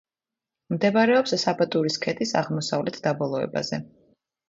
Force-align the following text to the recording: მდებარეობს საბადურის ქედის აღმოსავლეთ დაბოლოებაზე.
მდებარეობს 0.75 1.35
საბადურის 1.43 1.99
ქედის 2.07 2.35
აღმოსავლეთ 2.43 3.01
დაბოლოებაზე. 3.07 3.85